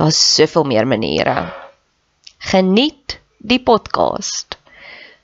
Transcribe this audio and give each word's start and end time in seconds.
Daar's 0.00 0.34
soveel 0.34 0.64
meer 0.64 0.86
maniere. 0.86 1.52
Geniet 2.38 3.18
die 3.36 3.60
podcast. 3.60 4.56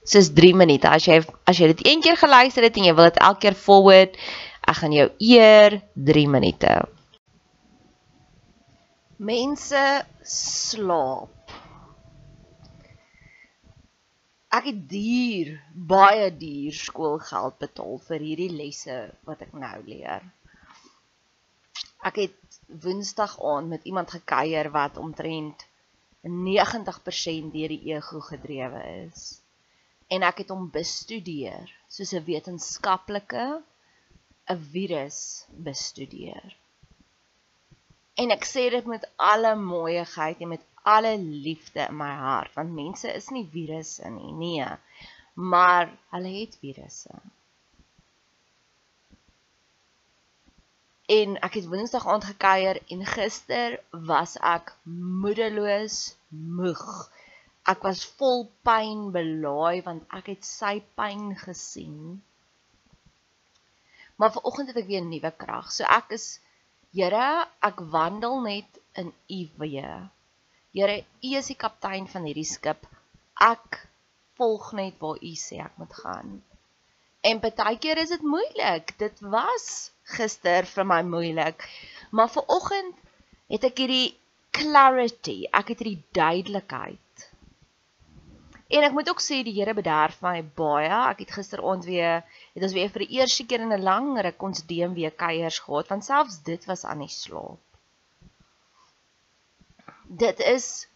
Dis 0.04 0.28
3 0.36 0.52
minute. 0.54 0.90
As 0.90 1.06
jy 1.08 1.22
as 1.48 1.56
jy 1.56 1.70
dit 1.70 1.80
een 1.86 2.02
keer 2.04 2.18
geluister 2.20 2.66
het 2.66 2.76
en 2.76 2.84
jy 2.84 2.92
wil 2.98 3.08
dit 3.08 3.22
elke 3.24 3.40
keer 3.46 3.56
forward, 3.56 4.18
ek 4.68 4.76
gaan 4.82 4.92
jou 4.92 5.06
eer 5.30 5.78
3 6.10 6.26
minute. 6.28 6.74
Mense 9.16 9.86
slaap. 10.28 11.56
Ek 14.60 14.68
het 14.74 14.86
duur, 14.92 15.56
baie 15.72 16.28
duur 16.36 16.76
skoolgeld 16.76 17.56
betaal 17.64 17.96
vir 18.10 18.28
hierdie 18.28 18.52
lesse 18.52 19.06
wat 19.24 19.48
ek 19.48 19.56
nou 19.56 19.78
leer. 19.88 20.20
Ek 22.04 22.26
het 22.26 22.36
Woensdag 22.66 23.42
aand 23.42 23.68
met 23.68 23.84
iemand 23.84 24.10
gekuier 24.10 24.70
wat 24.70 24.96
omtrent 24.96 25.66
90% 26.26 27.52
deur 27.54 27.68
die 27.68 27.94
ego 27.94 28.20
gedrewe 28.20 28.82
is. 29.06 29.40
En 30.06 30.22
ek 30.22 30.42
het 30.42 30.52
hom 30.54 30.70
bestudeer 30.70 31.70
soos 31.88 32.12
'n 32.14 32.24
wetenskaplike 32.26 33.46
'n 34.54 34.60
virus 34.72 35.20
bestudeer. 35.68 36.56
En 38.14 38.30
ek 38.30 38.44
sê 38.48 38.70
dit 38.70 38.86
met 38.86 39.08
alle 39.16 39.54
mooiheid 39.54 40.40
en 40.40 40.48
met 40.48 40.64
alle 40.82 41.18
liefde 41.18 41.86
in 41.88 41.96
my 41.96 42.12
hart 42.26 42.54
want 42.54 42.70
mense 42.82 43.08
is 43.12 43.28
nie 43.34 43.46
virusse 43.54 44.10
nie, 44.10 44.32
nee, 44.32 44.68
maar 45.34 45.90
hulle 46.14 46.32
het 46.40 46.54
virusse. 46.62 47.14
En 51.06 51.36
ek 51.46 51.58
het 51.60 51.68
Woensdag 51.70 52.06
aand 52.10 52.24
gekuier 52.32 52.80
en 52.90 53.04
gister 53.06 53.76
was 54.10 54.34
ek 54.54 54.72
moedeloos 55.22 55.98
moeg. 56.58 56.82
Ek 57.66 57.82
was 57.86 58.02
vol 58.18 58.46
pyn 58.66 59.10
belaai 59.14 59.82
want 59.86 60.06
ek 60.18 60.32
het 60.34 60.48
sy 60.48 60.80
pyn 60.98 61.30
gesien. 61.38 62.18
Maar 64.16 64.32
vanoggend 64.34 64.72
het 64.72 64.82
ek 64.82 64.90
weer 64.90 65.06
nuwe 65.06 65.32
krag. 65.44 65.70
So 65.72 65.86
ek 65.86 66.14
is 66.18 66.26
Here, 66.96 67.44
ek 67.60 67.80
wandel 67.92 68.38
net 68.40 68.78
in 68.96 69.10
U 69.12 69.40
weë. 69.60 69.96
Here, 70.72 70.94
U 71.20 71.32
is 71.36 71.50
die 71.50 71.58
kaptein 71.60 72.06
van 72.08 72.24
hierdie 72.24 72.46
skip. 72.48 72.86
Ek 73.36 73.82
volg 74.40 74.70
net 74.78 74.96
waar 75.02 75.20
U 75.20 75.32
sê 75.36 75.58
ek 75.60 75.76
moet 75.82 75.92
gaan. 75.98 76.30
En 77.20 77.40
baie 77.40 77.78
keer 77.78 77.98
is 77.98 78.12
dit 78.14 78.22
moeilik. 78.22 78.92
Dit 78.98 79.20
was 79.20 79.92
gister 80.16 80.66
vir 80.66 80.86
my 80.86 81.02
moeilik. 81.02 81.64
Maar 82.10 82.30
vir 82.30 82.44
oggend 82.46 82.94
het 83.50 83.64
ek 83.64 83.82
hierdie 83.82 84.14
clarity, 84.56 85.44
ek 85.52 85.72
het 85.72 85.82
hierdie 85.82 86.04
duidelikheid. 86.16 87.00
En 88.66 88.82
ek 88.82 88.94
moet 88.96 89.08
ook 89.08 89.22
sê 89.22 89.42
die 89.46 89.54
Here 89.54 89.74
bederf 89.78 90.18
my 90.24 90.40
baie. 90.58 90.90
Ek 90.90 91.20
het 91.22 91.34
gisteraand 91.38 91.84
weer 91.86 92.24
het 92.54 92.64
ons 92.66 92.74
weer 92.74 92.90
vir 92.90 93.04
die 93.04 93.18
eerste 93.20 93.46
keer 93.46 93.62
in 93.62 93.74
'n 93.74 93.86
lang 93.88 94.08
ruk 94.26 94.42
ons 94.42 94.64
DMW 94.66 95.10
kuiers 95.14 95.58
gehad, 95.66 95.88
want 95.92 96.04
selfs 96.04 96.42
dit 96.42 96.64
was 96.66 96.84
aan 96.84 97.04
die 97.04 97.12
slaap. 97.12 97.62
Dit 100.08 100.40
is 100.40 100.88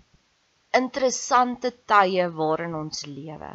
interessante 0.75 1.71
tye 1.87 2.27
waarin 2.31 2.75
ons 2.75 3.07
lewe. 3.07 3.53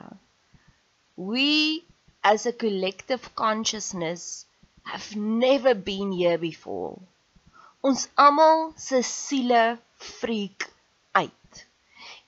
We 1.16 1.84
as 2.32 2.46
a 2.48 2.52
collective 2.52 3.24
consciousness 3.36 4.46
have 4.84 5.16
never 5.16 5.76
been 5.76 6.12
here 6.12 6.40
before. 6.40 6.98
Ons 7.84 8.08
almal 8.18 8.74
se 8.88 9.04
siele 9.06 9.78
freak 9.98 10.66
uit. 11.14 11.66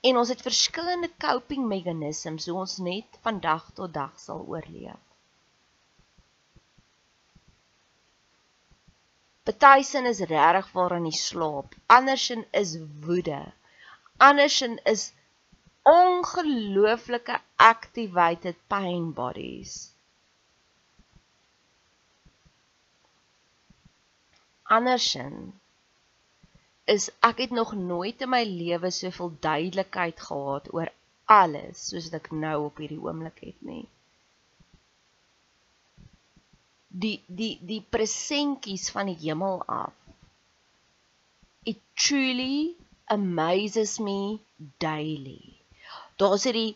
En 0.06 0.20
ons 0.22 0.30
het 0.30 0.46
verskillende 0.46 1.10
coping 1.18 1.66
meganismes 1.66 2.46
hoe 2.46 2.60
ons 2.62 2.78
net 2.78 3.18
van 3.26 3.42
dag 3.42 3.66
tot 3.74 3.92
dag 3.94 4.14
sal 4.22 4.46
oorleef. 4.46 5.02
Party 9.48 9.82
sin 9.82 10.06
is 10.06 10.20
regtig 10.30 10.66
waar 10.76 10.94
in 11.00 11.06
die 11.08 11.18
slaap. 11.18 11.74
Ander 11.86 12.18
sin 12.20 12.44
is 12.52 12.76
woede. 13.02 13.40
Ander 14.20 14.50
sin 14.52 14.76
is 14.84 15.08
ongelooflike 15.88 17.40
activated 17.56 18.56
pain 18.68 19.12
bodies. 19.12 19.92
Andersin 24.68 25.54
is 26.84 27.08
ek 27.24 27.40
het 27.44 27.52
nog 27.56 27.72
nooit 27.72 28.20
in 28.24 28.32
my 28.32 28.42
lewe 28.44 28.90
soveel 28.92 29.32
duidelikheid 29.40 30.20
gehad 30.20 30.68
oor 30.76 30.90
alles 31.38 31.88
soos 31.88 32.08
wat 32.08 32.18
ek 32.20 32.30
nou 32.44 32.56
op 32.66 32.80
hierdie 32.80 33.00
oomblik 33.00 33.40
het 33.44 33.62
nie. 33.70 33.84
Die 36.88 37.16
die 37.40 37.54
die 37.70 37.80
presentjies 37.96 38.88
van 38.92 39.12
die 39.12 39.18
hemel 39.24 39.62
af. 39.64 39.96
It 41.64 41.80
truly 41.96 42.76
amazes 43.08 43.98
me 44.00 44.40
daily. 44.80 45.57
Daar's 46.18 46.44
hierdie 46.48 46.74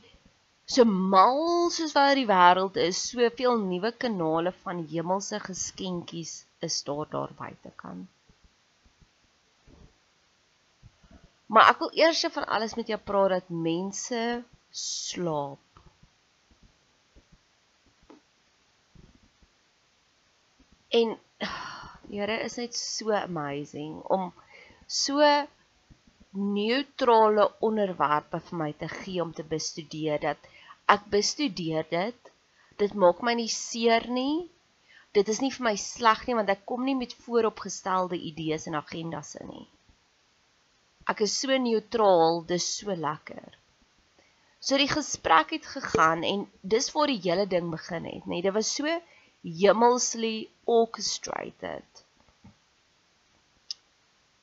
so 0.72 0.84
mal 0.86 1.70
soos 1.74 1.94
wat 1.96 2.14
die 2.18 2.28
wêreld 2.28 2.78
is, 2.80 3.00
soveel 3.10 3.58
nuwe 3.58 3.90
kanale 4.04 4.52
van 4.62 4.84
hemelse 4.92 5.40
geskenkies 5.42 6.34
is 6.62 6.82
daar 6.86 7.08
daar 7.10 7.34
buitekant. 7.38 8.08
Maar 11.52 11.68
ek 11.74 11.82
wil 11.82 11.92
eers 12.00 12.22
van 12.32 12.46
alles 12.48 12.78
met 12.78 12.88
jou 12.88 13.00
praat 13.10 13.34
dat 13.34 13.50
mense 13.52 14.22
slaap. 14.70 15.82
En 20.88 21.18
Here 22.12 22.36
is 22.44 22.56
net 22.56 22.74
so 22.76 23.10
amazing 23.16 24.02
om 24.12 24.32
so 24.86 25.20
neutrale 26.32 27.46
onderwerpe 27.60 28.40
vir 28.48 28.58
my 28.58 28.70
te 28.80 28.88
gee 28.88 29.22
om 29.22 29.32
te 29.36 29.44
bestudeer 29.44 30.20
dat 30.20 30.50
ek 30.94 31.04
bestudeer 31.12 31.86
dit. 31.90 32.32
Dit 32.80 32.94
maak 32.94 33.20
my 33.22 33.34
nie 33.36 33.50
seer 33.52 34.08
nie. 34.08 34.48
Dit 35.12 35.28
is 35.28 35.42
nie 35.44 35.52
vir 35.52 35.66
my 35.68 35.76
sleg 35.76 36.24
nie 36.26 36.36
want 36.38 36.52
ek 36.52 36.64
kom 36.68 36.84
nie 36.88 36.96
met 36.96 37.12
vooropgestelde 37.24 38.16
idees 38.16 38.66
en 38.66 38.78
agendas 38.80 39.34
in 39.40 39.50
nie. 39.52 39.66
Ek 41.12 41.20
is 41.26 41.34
so 41.36 41.58
neutraal, 41.58 42.44
dis 42.48 42.64
so 42.78 42.94
lekker. 42.96 43.58
So 44.62 44.78
die 44.78 44.88
gesprek 44.88 45.50
het 45.56 45.66
gegaan 45.66 46.22
en 46.24 46.46
dis 46.62 46.88
waar 46.94 47.10
die 47.10 47.20
hele 47.24 47.48
ding 47.50 47.68
begin 47.70 48.06
het, 48.06 48.24
nê. 48.24 48.38
Nee, 48.38 48.42
dit 48.46 48.54
was 48.54 48.70
so 48.72 48.88
hemelsly 49.42 50.48
orchestrated. 50.64 51.91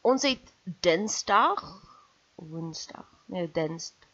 Ons 0.02 0.24
het 0.24 0.54
Dinsdag, 0.64 1.62
Woensdag, 2.36 3.08
nee, 3.26 3.52
Dinsdag. 3.52 4.08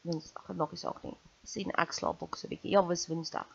Woensdag, 0.00 0.48
nog 0.56 0.72
is 0.72 0.84
ook 0.84 1.02
nie. 1.02 1.16
Sien 1.44 1.72
ek 1.82 1.92
slaap 1.92 2.22
ook 2.24 2.38
so 2.38 2.46
'n 2.46 2.52
bietjie. 2.54 2.72
Ja, 2.72 2.82
was 2.86 3.06
Woensdag. 3.10 3.46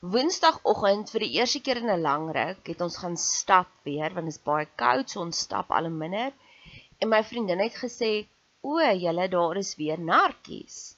Woensdagoggend 0.00 1.10
vir 1.12 1.20
die 1.20 1.34
eerste 1.36 1.60
keer 1.60 1.82
in 1.82 1.90
'n 1.92 2.00
lang 2.00 2.30
ruk 2.32 2.66
het 2.72 2.80
ons 2.80 2.96
gaan 3.02 3.16
stap 3.16 3.68
weer 3.84 4.14
want 4.14 4.26
dit 4.26 4.34
is 4.34 4.42
baie 4.48 4.66
koud, 4.82 5.10
so 5.10 5.20
ons 5.20 5.42
stap 5.46 5.70
al 5.70 5.84
'n 5.90 5.98
minuut 5.98 6.34
en 6.98 7.08
my 7.08 7.22
vriendin 7.24 7.60
het 7.60 7.76
gesê, 7.84 8.26
"O, 8.62 8.80
julle 8.80 9.28
daar 9.28 9.56
is 9.56 9.76
weer 9.76 10.00
narkies." 10.00 10.96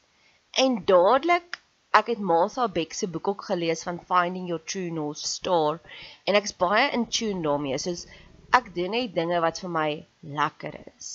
En 0.51 0.85
dadelik 0.85 1.61
ek 1.93 2.07
het 2.07 2.19
Martha 2.19 2.69
Beck 2.69 2.93
se 2.93 3.09
boek 3.09 3.29
ook 3.29 3.45
gelees 3.45 3.83
van 3.83 4.05
Finding 4.11 4.47
Your 4.49 4.65
True 4.65 4.91
North 4.91 5.19
Star 5.19 5.81
en 6.25 6.35
ek's 6.35 6.57
baie 6.57 6.91
in 6.93 7.09
tune 7.09 7.43
daarmee. 7.43 7.79
Soos 7.79 8.07
ek 8.59 8.75
doen 8.75 8.93
net 8.97 9.15
dinge 9.17 9.41
wat 9.41 9.61
vir 9.65 9.73
my 9.73 9.91
lekker 10.39 10.77
is, 10.97 11.11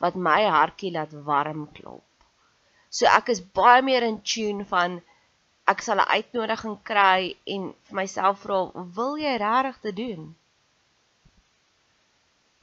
wat 0.00 0.16
my 0.16 0.40
hartjie 0.48 0.92
laat 0.94 1.12
warm 1.28 1.66
klop. 1.76 2.06
So 2.90 3.06
ek 3.06 3.30
is 3.34 3.44
baie 3.58 3.82
meer 3.86 4.06
in 4.06 4.20
tune 4.32 4.64
van 4.72 5.00
ek 5.72 5.82
sal 5.86 6.00
'n 6.02 6.12
uitnodiging 6.16 6.78
kry 6.90 7.36
en 7.54 7.72
vir 7.86 7.96
myself 8.00 8.40
vra, 8.44 8.58
"Wil 8.96 9.16
jy 9.24 9.34
regtig 9.42 9.80
dit 9.82 9.96
doen?" 9.96 10.34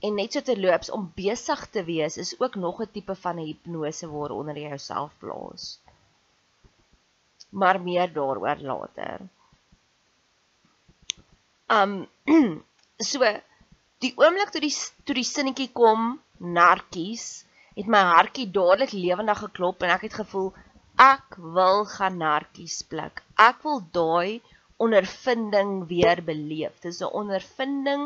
En 0.06 0.14
net 0.16 0.34
so 0.34 0.42
terloops 0.42 0.90
om 0.94 1.12
besig 1.16 1.62
te 1.74 1.84
wees 1.84 2.18
is 2.18 2.36
ook 2.40 2.56
nog 2.56 2.82
'n 2.82 2.92
tipe 2.92 3.16
van 3.16 3.40
'n 3.40 3.48
hipnose 3.50 4.08
waaronder 4.10 4.58
jy 4.58 4.68
jouself 4.70 5.12
plaas. 5.20 5.80
Maar 7.50 7.82
meer 7.82 8.14
daaroor 8.14 8.58
later. 8.62 9.20
Um 11.68 12.08
so 13.10 13.20
die 14.04 14.14
oomblik 14.22 14.54
toe 14.54 14.62
die 14.62 14.76
toe 15.06 15.16
die 15.18 15.28
sinnetjie 15.28 15.70
kom 15.80 16.02
narkies 16.58 17.28
het 17.78 17.90
my 17.94 18.02
hartjie 18.12 18.48
dadelik 18.58 18.94
lewendig 18.94 19.40
geklop 19.46 19.84
en 19.86 19.94
ek 19.96 20.08
het 20.08 20.18
gevoel 20.20 20.52
ek 21.06 21.38
wil 21.58 21.84
gaan 21.86 22.18
narkies 22.18 22.78
pluk. 22.92 23.22
Ek 23.38 23.62
wil 23.66 23.84
daai 23.94 24.42
ondervinding 24.86 25.72
weer 25.90 26.22
beleef. 26.26 26.80
Dis 26.82 27.02
'n 27.02 27.14
ondervinding 27.22 28.04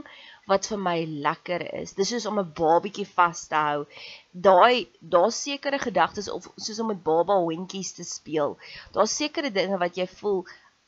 wat 0.52 0.68
vir 0.72 0.82
my 0.88 0.98
lekker 1.28 1.64
is. 1.82 1.94
Dis 2.00 2.12
soos 2.12 2.28
om 2.32 2.40
'n 2.40 2.54
babietjie 2.62 3.08
vas 3.16 3.48
te 3.48 3.56
hou. 3.56 3.86
Daai 4.48 4.88
daar's 5.00 5.42
sekere 5.48 5.80
gedagtes 5.80 6.30
of 6.30 6.52
soos 6.56 6.80
om 6.80 6.88
met 6.88 7.04
baba 7.04 7.36
hondjies 7.48 7.92
te 7.94 8.04
speel. 8.04 8.58
Daar's 8.92 9.16
sekere 9.16 9.52
dinge 9.52 9.78
wat 9.78 9.96
jy 9.96 10.08
voel 10.08 10.46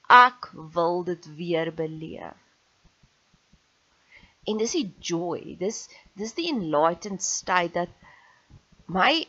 ek 0.09 0.51
wil 0.75 1.03
dit 1.03 1.23
weer 1.35 1.73
beleef. 1.73 2.43
En 4.50 4.57
dis 4.60 4.75
die 4.80 4.90
joy. 5.00 5.56
Dis 5.60 5.88
dis 6.19 6.34
die 6.38 6.50
enlightened 6.51 7.24
state 7.24 7.74
dat 7.74 7.90
my 8.86 9.25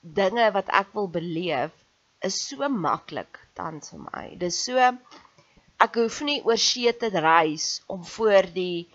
dinge 0.00 0.46
wat 0.56 0.70
ek 0.72 0.94
wil 0.96 1.10
beleef 1.12 1.74
is 2.24 2.38
so 2.48 2.68
maklik 2.68 3.40
tans 3.58 3.92
vir 3.92 4.00
my. 4.06 4.24
Dis 4.40 4.58
so 4.64 4.80
ek 5.80 6.00
hoef 6.00 6.20
nie 6.28 6.40
oor 6.44 6.60
see 6.60 6.92
te 6.92 7.12
reis 7.16 7.68
om 7.88 8.04
voor 8.04 8.48
die 8.56 8.88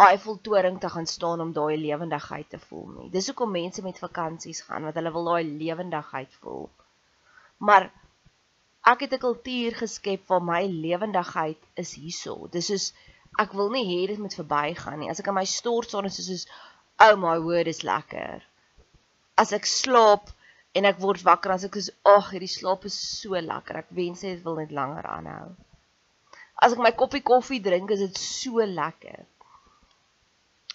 Eiffeltoring 0.00 0.78
te 0.80 0.88
gaan 0.88 1.06
staan 1.06 1.40
om 1.44 1.50
daai 1.52 1.76
lewendigheid 1.76 2.48
te 2.48 2.58
voel 2.58 2.86
nie. 2.94 3.08
Dis 3.12 3.26
hoekom 3.28 3.50
mense 3.52 3.82
met 3.84 3.98
vakansies 4.00 4.62
gaan 4.64 4.86
want 4.88 4.96
hulle 4.96 5.12
wil 5.12 5.26
daai 5.28 5.44
lewendigheid 5.44 6.36
voel. 6.40 6.70
Maar 7.68 7.90
ek 8.92 9.04
het 9.04 9.12
'n 9.16 9.24
kultuur 9.26 9.76
geskep 9.82 10.22
waar 10.32 10.42
my 10.42 10.62
lewendigheid 10.66 11.60
is 11.74 11.92
hierso. 12.00 12.48
Dis 12.48 12.70
soos 12.72 12.86
ek 13.38 13.54
wil 13.54 13.70
nie 13.70 13.86
hê 13.86 14.00
dit 14.10 14.18
moet 14.18 14.34
verbygaan 14.34 15.00
nie. 15.00 15.10
As 15.10 15.20
ek 15.22 15.30
in 15.30 15.38
my 15.38 15.46
stort 15.46 15.88
staan 15.88 16.08
is 16.10 16.18
soos 16.18 16.46
oh 17.00 17.16
my 17.16 17.38
word 17.38 17.70
is 17.70 17.84
lekker. 17.86 18.42
As 19.38 19.52
ek 19.56 19.66
slaap 19.66 20.34
en 20.74 20.84
ek 20.84 21.00
word 21.00 21.22
wakker 21.24 21.54
as 21.54 21.64
ek 21.64 21.78
is 21.80 21.90
ag 22.04 22.32
hierdie 22.34 22.50
slaap 22.50 22.84
is 22.90 22.98
so 22.98 23.38
lekker. 23.38 23.84
Ek 23.84 23.90
wens 23.96 24.26
dit 24.26 24.44
wil 24.44 24.60
net 24.60 24.74
langer 24.74 25.06
aanhou 25.06 25.50
as 26.60 26.76
ek 26.76 26.82
my 26.84 26.92
koppie 26.96 27.24
koffie 27.24 27.62
drink, 27.64 27.90
is 27.94 28.02
dit 28.04 28.20
so 28.20 28.64
lekker. 28.64 29.24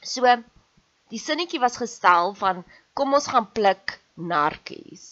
So 0.01 0.35
die 1.13 1.21
sinnetjie 1.21 1.61
was 1.61 1.77
gestel 1.81 2.33
van 2.39 2.63
kom 2.97 3.13
ons 3.17 3.29
gaan 3.29 3.47
pluk 3.57 3.99
narkies. 4.15 5.05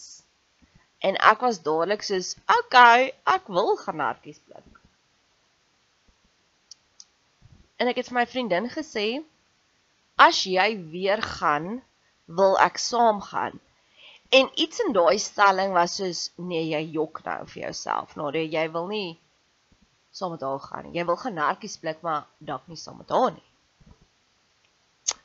En 1.04 1.18
ek 1.32 1.44
was 1.46 1.60
dadelik 1.62 2.02
soos, 2.02 2.34
"Oké, 2.48 2.58
okay, 2.58 3.12
ek 3.36 3.48
wil 3.48 3.76
gaan 3.76 4.00
narkies 4.02 4.40
pluk." 4.46 4.63
En 7.84 7.90
ek 7.92 7.98
het 8.00 8.08
vir 8.08 8.16
my 8.16 8.24
vriendin 8.32 8.70
gesê, 8.72 9.08
"As 10.16 10.38
jy 10.48 10.68
weer 10.92 11.20
gaan, 11.22 11.82
wil 12.40 12.56
ek 12.66 12.78
saam 12.80 13.20
gaan." 13.20 13.60
En 14.32 14.48
iets 14.64 14.80
in 14.86 14.94
daai 14.96 15.18
stelling 15.18 15.74
was 15.76 15.96
soos, 16.00 16.30
"Nee, 16.36 16.64
jy 16.70 16.80
jok 16.92 17.20
nou 17.24 17.44
vir 17.46 17.62
jouself, 17.62 18.16
nou 18.16 18.32
jy 18.32 18.70
wil 18.72 18.86
nie 18.86 19.20
saam 20.10 20.30
met 20.30 20.40
haar 20.46 20.60
gaan. 20.60 20.92
Jy 20.94 21.04
wil 21.04 21.16
gaan 21.16 21.34
narkies 21.34 21.76
blik, 21.82 22.00
maar 22.00 22.26
dalk 22.38 22.66
nie 22.66 22.78
saam 22.78 22.96
met 23.02 23.10
haar 23.10 23.32
nie. 23.34 23.48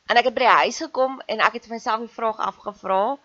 En 0.09 0.17
ek 0.17 0.25
het 0.25 0.33
by 0.33 0.45
die 0.45 0.59
huis 0.63 0.79
gekom 0.83 1.19
en 1.27 1.39
ek 1.47 1.59
het 1.59 1.67
vir 1.69 1.77
myself 1.77 2.05
die 2.05 2.15
vraag 2.19 2.39
afgevra: 2.51 3.17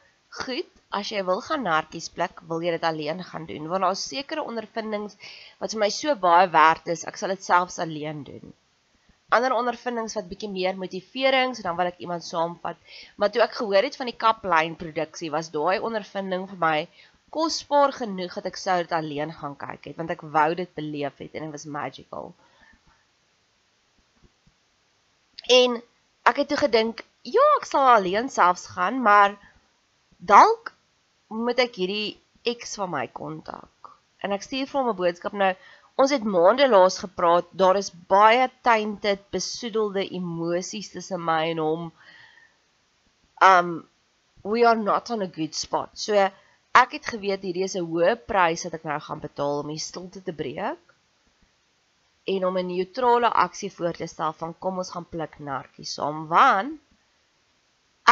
"Goed, 0.44 0.68
as 0.90 1.10
jy 1.10 1.24
wil 1.24 1.40
gaan 1.40 1.62
narkies 1.62 2.08
blik, 2.08 2.40
wil 2.48 2.62
jy 2.62 2.70
dit 2.76 2.84
alleen 2.84 3.24
gaan 3.24 3.46
doen? 3.46 3.68
Want 3.68 3.82
daar 3.82 3.96
is 3.98 4.08
sekere 4.08 4.44
ondervindings 4.44 5.16
wat 5.58 5.72
vir 5.72 5.80
my 5.80 5.90
so 5.90 6.14
baie 6.14 6.50
werd 6.50 6.92
is, 6.94 7.04
ek 7.04 7.16
sal 7.16 7.34
dit 7.34 7.42
selfs 7.42 7.78
alleen 7.78 8.22
doen." 8.24 8.54
Ander 9.32 9.54
ondervindings 9.56 10.14
wat 10.14 10.28
bietjie 10.28 10.50
meer 10.50 10.76
motiverings 10.76 11.58
en 11.58 11.68
dan 11.68 11.76
wil 11.76 11.90
ek 11.90 12.02
iemand 12.04 12.24
saamvat. 12.24 12.76
Maar 13.16 13.30
toe 13.30 13.42
ek 13.42 13.56
gehoor 13.58 13.82
het 13.88 13.96
van 13.96 14.10
die 14.10 14.20
kaplyn 14.26 14.76
produksie, 14.76 15.30
was 15.30 15.50
daai 15.50 15.80
ondervinding 15.80 16.48
vir 16.50 16.60
my 16.60 16.76
kosbaar 17.34 17.92
genoeg 17.92 18.34
dat 18.38 18.46
ek 18.50 18.58
sou 18.60 18.76
dit 18.82 18.92
alleen 18.94 19.32
gaan 19.34 19.56
kyk 19.58 19.88
het 19.88 19.96
want 19.98 20.12
ek 20.14 20.20
wou 20.36 20.50
dit 20.54 20.70
beleef 20.78 21.18
het 21.18 21.34
en 21.34 21.48
dit 21.48 21.54
was 21.56 21.64
magical. 21.66 22.30
En 25.50 25.80
ek 26.30 26.36
het 26.40 26.48
toe 26.48 26.60
gedink, 26.60 27.02
ja, 27.26 27.46
ek 27.58 27.66
sal 27.68 27.88
alleen 27.96 28.30
selfs 28.32 28.68
gaan, 28.76 29.02
maar 29.02 29.34
dalk 30.18 30.72
moet 31.28 31.58
ek 31.58 31.80
hierdie 31.80 32.20
ex 32.46 32.76
van 32.80 32.92
my 32.92 33.06
kontak. 33.12 33.90
En 34.24 34.32
ek 34.32 34.46
stuur 34.46 34.70
vir 34.70 34.80
hom 34.80 34.92
'n 34.92 35.00
boodskap 35.00 35.34
nou 35.36 35.50
Ons 35.94 36.10
het 36.10 36.24
maande 36.26 36.66
laas 36.68 36.96
gepraat, 36.98 37.50
daar 37.54 37.76
is 37.78 37.92
baie 38.10 38.48
tainted, 38.66 39.20
besoedelde 39.30 40.02
emosies 40.18 40.90
tussen 40.90 41.22
my 41.22 41.42
en 41.52 41.60
hom. 41.62 41.84
Um 43.48 43.74
we 44.44 44.64
are 44.68 44.76
not 44.76 45.10
on 45.10 45.22
a 45.22 45.30
good 45.36 45.54
spot. 45.54 45.92
So 45.94 46.18
ek 46.74 46.96
het 46.98 47.06
geweet 47.12 47.44
hierdie 47.46 47.64
is 47.64 47.76
'n 47.78 47.86
hoë 47.86 48.16
prys 48.26 48.64
wat 48.66 48.74
ek 48.78 48.88
nou 48.90 48.98
gaan 49.00 49.22
betaal 49.22 49.62
om 49.62 49.70
die 49.70 49.78
stilte 49.78 50.20
te 50.22 50.34
breek 50.34 50.82
en 52.34 52.46
om 52.48 52.58
'n 52.58 52.66
neutrale 52.66 53.30
aksie 53.44 53.70
voor 53.72 53.94
te 53.94 54.06
stel 54.06 54.32
van 54.32 54.58
kom 54.58 54.78
ons 54.82 54.90
gaan 54.90 55.06
pluk 55.08 55.38
nartjies 55.38 55.94
saam 55.94 56.26
want 56.26 56.80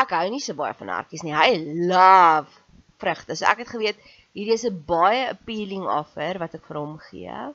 ek 0.03 0.15
hou 0.17 0.29
nie 0.31 0.41
so 0.41 0.55
baie 0.55 0.75
van 0.75 0.87
nartjies 0.87 1.23
nie. 1.23 1.35
Hy 1.35 1.51
love 1.91 2.63
vrugte. 3.03 3.37
So 3.37 3.45
ek 3.45 3.59
het 3.65 3.75
geweet 3.75 3.99
hierdie 4.33 4.55
is 4.55 4.65
'n 4.65 4.85
baie 4.87 5.29
appealing 5.35 5.85
offer 5.85 6.39
wat 6.39 6.55
ek 6.55 6.65
vir 6.71 6.79
hom 6.79 6.99
gee. 7.11 7.55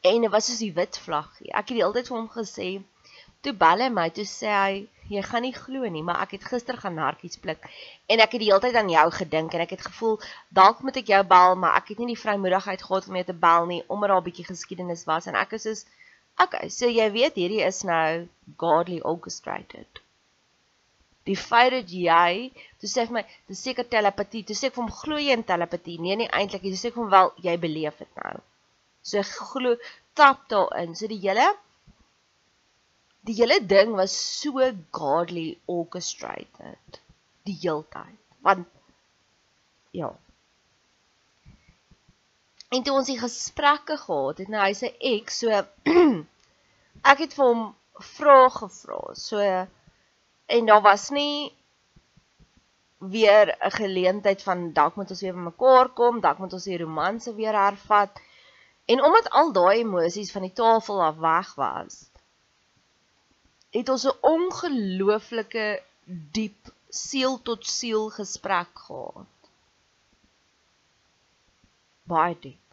En 0.00 0.20
dit 0.24 0.32
was 0.32 0.46
soos 0.48 0.62
die 0.64 0.72
wit 0.72 0.98
vlaggie. 0.98 1.50
Ek 1.52 1.68
het 1.68 1.76
die 1.76 1.82
hele 1.82 1.96
tyd 1.96 2.08
vir 2.08 2.16
hom 2.16 2.30
gesê, 2.32 2.68
toe 3.44 3.52
bel 3.52 3.84
hy 3.84 3.88
my, 3.92 4.08
toe 4.16 4.24
sê 4.28 4.48
hy, 4.52 4.80
jy 5.10 5.22
gaan 5.26 5.42
nie 5.42 5.54
glo 5.56 5.88
nie, 5.90 6.02
maar 6.06 6.20
ek 6.24 6.36
het 6.36 6.44
gister 6.46 6.76
gaan 6.78 6.98
hartjies 7.02 7.40
pluk 7.42 7.64
en 8.12 8.20
ek 8.22 8.36
het 8.36 8.42
die 8.42 8.50
hele 8.50 8.62
tyd 8.62 8.76
aan 8.78 8.92
jou 8.92 9.06
gedink 9.16 9.56
en 9.56 9.64
ek 9.64 9.72
het 9.74 9.82
gevoel 9.88 10.20
dalk 10.54 10.84
moet 10.86 11.00
ek 11.00 11.10
jou 11.10 11.22
bel, 11.32 11.56
maar 11.58 11.74
ek 11.80 11.90
het 11.92 12.02
nie 12.02 12.12
die 12.12 12.20
vrymoedigheid 12.20 12.84
gehad 12.86 13.08
om 13.10 13.18
jou 13.18 13.24
te 13.26 13.36
bel 13.46 13.66
nie 13.72 13.80
omdat 13.88 14.12
daar 14.12 14.20
'n 14.22 14.28
bietjie 14.28 14.46
geskiedenis 14.52 15.02
was 15.10 15.26
en 15.26 15.40
ek 15.40 15.56
is 15.58 15.66
soos 15.66 15.82
okay, 16.44 16.68
so 16.70 16.86
jy 16.88 17.08
weet 17.16 17.40
hierdie 17.40 17.64
is 17.66 17.82
nou 17.84 18.28
godly 18.62 19.00
orchestrated. 19.12 20.00
Die 21.28 21.36
feit 21.36 21.72
dat 21.74 21.90
jy, 21.92 22.50
toe 22.80 22.88
sê 22.88 23.04
vir 23.08 23.18
my, 23.18 23.24
dis 23.50 23.62
seker 23.66 23.86
telepatie, 23.88 24.44
toe 24.46 24.56
sê 24.56 24.70
ek 24.70 24.76
vir 24.78 24.84
hom 24.84 24.94
glo 25.02 25.18
jy 25.20 25.36
in 25.36 25.44
telepatie? 25.46 25.98
Nee, 26.00 26.16
nie 26.16 26.30
eintlik 26.38 26.64
nie. 26.64 26.72
Toe 26.74 26.80
sê 26.80 26.88
ek 26.90 26.96
vir 26.96 27.04
hom 27.04 27.12
wel 27.12 27.32
jy 27.44 27.56
beleef 27.60 28.00
dit 28.00 28.22
nou. 28.22 28.38
So 29.02 29.18
ek 29.18 29.34
glo 29.52 29.76
tap 30.14 30.48
daarin. 30.52 30.96
So 30.96 31.08
die 31.10 31.20
hele 31.22 31.46
die 33.28 33.36
hele 33.36 33.60
ding 33.60 33.92
was 33.96 34.16
so 34.16 34.72
godly 34.96 35.58
orchestrated 35.66 37.00
die 37.44 37.56
hele 37.62 37.84
tyd. 37.92 38.18
Want 38.40 38.66
ja. 39.96 40.10
En 42.70 42.82
toe 42.86 42.94
ons 42.94 43.10
die 43.10 43.18
gesprekke 43.18 43.96
gehad 43.98 44.38
het, 44.38 44.48
nou 44.48 44.62
hy 44.62 44.74
sê 44.78 44.92
ek 45.12 45.32
so 45.34 45.50
ek 47.12 47.24
het 47.24 47.34
vir 47.34 47.46
hom 47.46 47.64
vrae 48.00 48.50
gevra. 48.54 49.00
So 49.18 49.40
en 50.50 50.70
daar 50.70 50.82
was 50.82 51.10
nie 51.10 51.50
weer 53.00 53.56
'n 53.56 53.70
geleentheid 53.70 54.42
van 54.42 54.72
dalk 54.72 54.96
moet 54.96 55.10
ons 55.10 55.20
weer 55.20 55.32
by 55.32 55.44
mekaar 55.50 55.88
kom, 55.88 56.20
dalk 56.20 56.38
moet 56.38 56.52
ons 56.52 56.64
die 56.64 56.78
romanse 56.78 57.34
weer 57.34 57.56
hervat. 57.56 58.20
En 58.90 59.02
omdat 59.06 59.30
al 59.30 59.52
daai 59.54 59.82
emosies 59.84 60.32
van 60.34 60.42
die 60.46 60.56
tafel 60.62 61.02
af 61.04 61.16
weg 61.22 61.54
was, 61.54 61.98
het 63.70 63.88
ons 63.94 64.06
'n 64.06 64.18
ongelooflike 64.34 65.66
diep 66.38 66.72
siel 66.88 67.38
tot 67.42 67.66
siel 67.66 68.08
gesprek 68.10 68.72
gehad. 68.86 69.36
Baie 72.02 72.36
diep. 72.40 72.66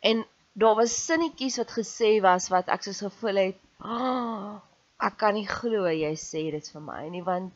En 0.00 0.26
daar 0.52 0.74
was 0.74 1.04
sinnetjies 1.04 1.56
wat 1.56 1.76
gesê 1.80 2.20
was 2.24 2.48
wat 2.48 2.72
ek 2.72 2.82
soos 2.82 3.04
gevoel 3.06 3.36
het, 3.36 3.58
"Ah, 3.78 4.00
oh, 4.00 4.56
ek 4.98 5.16
kan 5.16 5.34
nie 5.34 5.48
glo 5.48 5.84
jy 5.88 6.14
sê 6.16 6.50
dit 6.50 6.70
vir 6.72 6.82
my 6.82 7.08
nie, 7.08 7.22
want 7.22 7.52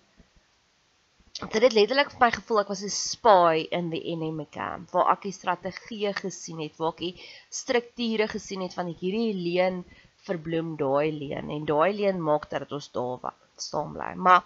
dit 1.35 1.63
het 1.63 1.75
letterlik 1.75 2.13
vir 2.13 2.21
my 2.23 2.31
gevoel 2.31 2.61
ek 2.61 2.69
was 2.71 2.83
'n 2.87 2.95
spy 2.95 3.67
in 3.79 3.91
die 3.91 4.03
enemy 4.13 4.47
camp 4.57 4.93
waar 4.95 5.11
ek 5.13 5.23
die 5.27 5.35
strategie 5.35 6.13
gesien 6.15 6.61
het, 6.63 6.77
waar 6.79 6.93
ek 6.95 7.01
die 7.03 7.15
strukture 7.51 8.29
gesien 8.29 8.63
het 8.63 8.75
van 8.75 8.87
hierdie 8.87 9.35
leen 9.35 9.85
verbloem 10.27 10.77
daai 10.77 11.11
leen 11.11 11.51
en 11.51 11.67
daai 11.67 11.93
leen 11.93 12.23
maak 12.23 12.49
dat 12.51 12.73
ons 12.73 12.89
daar 12.93 13.35
staan 13.57 13.93
bly. 13.93 14.15
Maar 14.15 14.45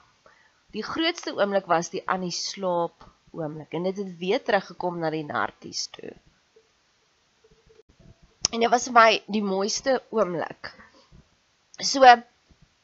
die 0.72 0.82
grootste 0.82 1.36
oomblik 1.36 1.66
was 1.66 1.90
die 1.90 2.02
aan 2.08 2.24
die 2.24 2.32
slaap 2.32 3.04
oomblik 3.32 3.72
en 3.74 3.82
dit 3.82 3.96
het 3.96 4.18
weer 4.18 4.42
teruggekom 4.42 4.98
na 4.98 5.10
die 5.10 5.24
narties 5.24 5.86
toe. 5.92 6.12
En 8.52 8.60
dit 8.60 8.70
was 8.70 8.88
vir 8.88 8.96
my 8.96 9.22
die 9.26 9.44
mooiste 9.44 10.02
oomblik. 10.08 10.72
So 11.80 12.00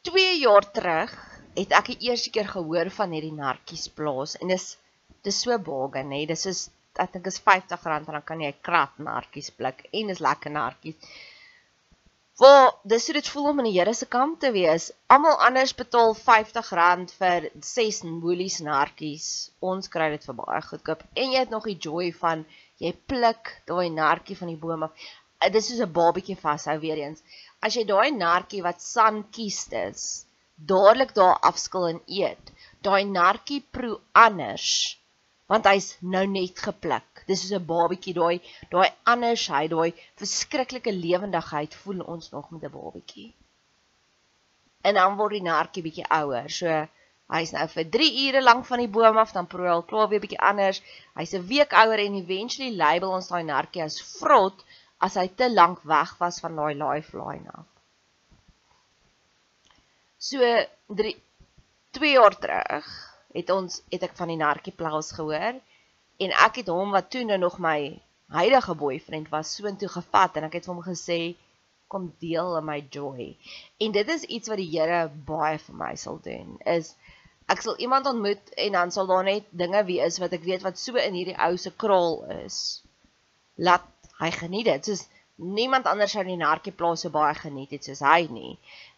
2 0.03 0.41
jaar 0.41 0.71
terug 0.73 1.34
het 1.57 1.75
ek 1.79 1.93
die 1.93 2.11
eerste 2.11 2.31
keer 2.35 2.49
gehoor 2.51 2.91
van 3.01 3.13
hierdie 3.15 3.35
nartjies 3.35 3.87
plaas 3.99 4.35
en 4.41 4.51
dis 4.55 4.67
dis 5.27 5.37
so 5.45 5.59
baie 5.69 6.03
nê 6.13 6.25
dis 6.31 6.47
is 6.53 6.63
ek 7.03 7.13
dink 7.15 7.29
is 7.31 7.41
R50 7.43 7.87
en 7.93 8.05
dan 8.09 8.27
kan 8.31 8.43
jy 8.43 8.51
'n 8.53 8.65
krat 8.67 8.99
nartjies 9.07 9.51
pluk 9.59 9.87
en 9.99 10.11
dis 10.13 10.25
lekker 10.27 10.53
nartjies. 10.57 11.15
Waar 12.43 12.75
dis 12.93 13.07
hoe 13.07 13.15
dit 13.15 13.29
voel 13.33 13.49
om 13.51 13.61
in 13.63 13.69
die 13.69 13.77
Here 13.79 13.95
se 13.95 14.07
kamp 14.07 14.41
te 14.41 14.51
wees. 14.57 14.91
Almal 15.15 15.37
anders 15.49 15.75
betaal 15.81 16.15
R50 16.15 17.13
vir 17.21 17.49
6 17.71 18.01
woolies 18.25 18.59
nartjies. 18.69 19.27
Ons 19.61 19.91
kry 19.95 20.09
dit 20.15 20.27
vir 20.29 20.39
baie 20.41 20.63
goedkoop 20.69 21.05
en 21.15 21.33
jy 21.35 21.39
het 21.45 21.55
nog 21.55 21.69
die 21.71 21.79
joy 21.89 22.13
van 22.23 22.45
jy 22.83 22.93
pluk 23.13 23.55
daai 23.71 23.89
nartjie 24.01 24.39
van 24.41 24.51
die 24.51 24.61
boom 24.67 24.83
af. 24.89 25.07
Dis 25.55 25.69
soos 25.69 25.83
'n 25.87 25.93
babatjie 26.01 26.39
vashou 26.47 26.79
weer 26.87 26.99
eens. 27.07 27.23
As 27.63 27.75
jy 27.77 27.85
daai 27.85 28.11
nartjie 28.11 28.63
wat 28.63 28.83
sunkies 28.83 29.61
is, 29.87 30.27
dadelik 30.55 31.15
daar 31.15 31.39
afskil 31.51 31.89
en 31.89 32.03
eet. 32.07 32.53
Daai 32.81 33.05
nartjie 33.05 33.63
proe 33.71 34.01
anders 34.13 34.99
want 35.53 35.67
hy's 35.69 35.89
nou 36.01 36.25
net 36.27 36.61
gepluk. 36.67 37.23
Dis 37.29 37.43
soos 37.43 37.57
'n 37.59 37.67
babatjie 37.71 38.15
daai 38.17 38.41
daai 38.75 38.89
andersheid, 39.13 39.71
daai 39.71 39.91
verskriklike 40.21 40.93
lewendigheid 40.93 41.75
voel 41.83 42.01
ons 42.15 42.31
nog 42.31 42.51
met 42.51 42.65
'n 42.65 42.73
babatjie. 42.77 43.35
En 44.83 44.95
dan 44.95 45.17
word 45.17 45.37
die 45.37 45.49
nartjie 45.49 45.83
bietjie 45.83 46.09
ouer. 46.21 46.49
So 46.49 46.89
hy's 47.35 47.53
nou 47.53 47.67
vir 47.75 47.85
3 47.99 48.09
ure 48.27 48.43
lank 48.43 48.65
van 48.71 48.79
die 48.79 48.93
boom 48.97 49.19
af, 49.19 49.33
dan 49.33 49.47
proe 49.47 49.67
hy 49.67 49.75
al 49.75 49.87
klaar 49.91 50.09
weer 50.09 50.25
bietjie 50.25 50.41
anders. 50.51 50.83
Hy's 51.15 51.35
'n 51.35 51.47
week 51.53 51.73
ouer 51.73 51.99
en 52.07 52.21
eventually 52.23 52.71
label 52.77 53.11
ons 53.19 53.29
daai 53.29 53.45
nartjie 53.45 53.85
as 53.85 54.01
vrot 54.01 54.65
as 55.01 55.15
hy 55.21 55.29
te 55.29 55.49
lank 55.53 55.83
weg 55.83 56.19
was 56.19 56.41
van 56.41 56.57
daai 56.57 56.75
lifeline 56.75 57.51
af. 57.53 57.69
So 60.25 60.41
3 60.89 61.15
2 61.91 62.11
jaar 62.11 62.35
terug 62.39 62.87
het 63.37 63.51
ons 63.51 63.83
het 63.93 64.05
ek 64.07 64.15
van 64.17 64.31
die 64.33 64.39
narkie 64.41 64.73
plaas 64.73 65.11
gehoor 65.17 65.59
en 66.25 66.33
ek 66.47 66.61
het 66.63 66.71
hom 66.73 66.95
wat 66.97 67.11
toe 67.13 67.25
nou 67.29 67.37
nog 67.43 67.59
my 67.67 67.79
huidige 68.33 68.75
boyfriend 68.83 69.29
was 69.35 69.53
soontoe 69.59 69.91
gevat 69.97 70.39
en 70.41 70.47
ek 70.49 70.57
het 70.59 70.69
vir 70.69 70.75
hom 70.75 70.85
gesê 70.87 71.19
kom 71.93 72.07
deel 72.25 72.57
in 72.59 72.65
my 72.71 72.79
joy. 72.97 73.27
En 73.85 73.93
dit 73.93 74.15
is 74.17 74.25
iets 74.39 74.49
wat 74.49 74.63
die 74.63 74.71
Here 74.73 75.03
baie 75.29 75.59
vir 75.67 75.77
my 75.83 75.93
sal 76.05 76.17
doen 76.25 76.57
is 76.77 76.95
ek 77.53 77.61
sal 77.67 77.77
iemand 77.87 78.09
ontmoet 78.09 78.55
en 78.67 78.79
dan 78.81 78.95
sal 78.97 79.11
daar 79.11 79.29
net 79.29 79.53
dinge 79.65 79.85
wees 79.93 80.17
wat 80.25 80.33
ek 80.39 80.49
weet 80.49 80.65
wat 80.65 80.81
so 80.81 80.97
in 81.05 81.21
hierdie 81.21 81.37
ou 81.49 81.53
se 81.61 81.75
kraal 81.85 82.23
is. 82.39 82.63
Laat 83.61 83.85
hy 84.23 84.33
geniet 84.41 84.73
dit. 84.73 84.89
Soos 84.89 85.05
niemand 85.37 85.87
anders 85.91 86.13
sou 86.15 86.23
die 86.25 86.37
narkie 86.39 86.73
plaas 86.73 87.03
so 87.03 87.11
baie 87.11 87.35
geniet 87.35 87.73
het 87.75 87.85
soos 87.85 88.01
hy 88.07 88.27
nie. 88.31 88.53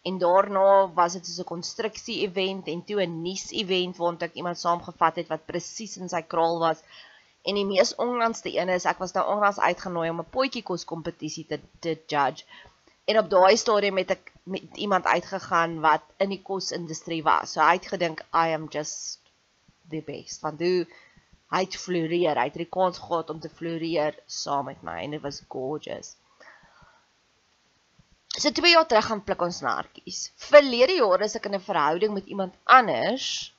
En 0.05 0.19
daarna 0.21 0.93
was 0.93 1.13
dit 1.13 1.25
soos 1.25 1.39
'n 1.39 1.51
konstruksie 1.51 2.21
event 2.27 2.67
en 2.67 2.83
toe 2.85 3.01
'n 3.01 3.21
nuus 3.21 3.51
event 3.51 3.97
waar 3.97 4.17
ek 4.19 4.33
iemand 4.33 4.59
saamgevat 4.59 5.15
het 5.15 5.27
wat 5.27 5.45
presies 5.45 5.97
in 5.97 6.09
sy 6.09 6.21
kraal 6.21 6.59
was. 6.59 6.83
En 7.43 7.55
die 7.55 7.65
mees 7.65 7.95
onlangste 7.95 8.53
een 8.53 8.69
is 8.69 8.85
ek 8.85 8.97
was 8.99 9.13
nou 9.13 9.25
onlangs 9.33 9.59
uitgenooi 9.59 10.09
om 10.09 10.19
'n 10.19 10.29
potjie 10.29 10.63
kos 10.63 10.85
kompetisie 10.85 11.45
te 11.45 11.59
te 11.79 11.97
judge. 12.07 12.45
En 13.05 13.17
op 13.17 13.29
daai 13.29 13.57
stadium 13.57 13.97
het 13.97 14.11
ek 14.11 14.31
met 14.43 14.77
iemand 14.77 15.05
uitgegaan 15.05 15.79
wat 15.79 16.03
in 16.17 16.29
die 16.29 16.41
kosindustrie 16.41 17.23
was. 17.23 17.51
So 17.51 17.61
hy 17.61 17.73
het 17.73 17.87
gedink 17.87 18.19
I 18.33 18.53
am 18.53 18.67
just 18.69 19.19
the 19.89 20.01
best. 20.05 20.41
Want 20.41 20.59
hoe 20.59 20.87
hy 21.49 21.61
het 21.63 21.75
floreer, 21.75 22.35
hy 22.35 22.47
het 22.49 22.53
die 22.53 22.69
kans 22.69 22.99
gehad 22.99 23.29
om 23.29 23.39
te 23.39 23.49
floreer 23.49 24.15
saam 24.25 24.65
met 24.65 24.81
my 24.83 25.01
en 25.03 25.11
dit 25.11 25.21
was 25.21 25.43
gorgeous. 25.47 26.15
So 28.37 28.51
2 28.53 28.69
jaar 28.69 28.85
terug 28.85 29.05
gaan 29.09 29.23
pluk 29.25 29.41
ons 29.41 29.63
nartjies. 29.65 30.19
Verlede 30.37 30.99
jaar 30.99 31.23
is 31.25 31.35
ek 31.39 31.47
in 31.49 31.55
'n 31.57 31.67
verhouding 31.67 32.13
met 32.13 32.27
iemand 32.29 32.53
anders 32.63 33.53